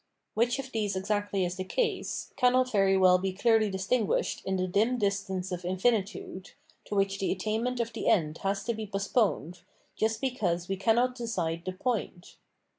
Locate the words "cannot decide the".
10.75-11.71